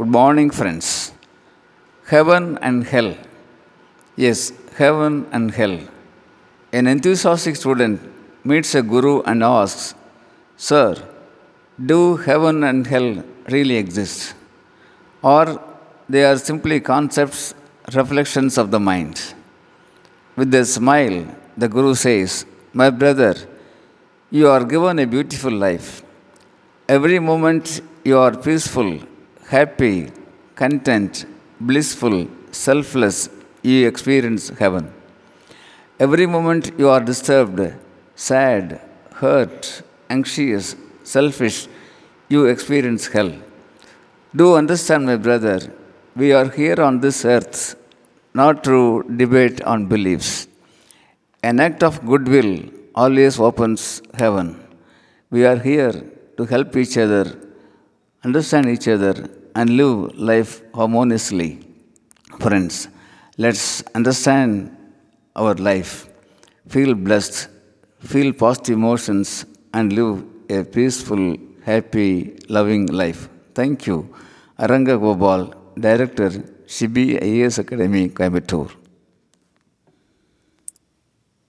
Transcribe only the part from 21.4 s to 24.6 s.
the guru says, My brother, you